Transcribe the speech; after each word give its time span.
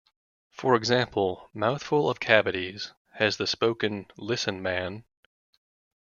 For 0.49 0.73
example, 0.73 1.47
"Mouthful 1.53 2.09
of 2.09 2.19
Cavities" 2.19 2.91
has 3.17 3.37
the 3.37 3.45
spoken 3.45 4.07
"Listen, 4.17 4.59
man. 4.59 5.03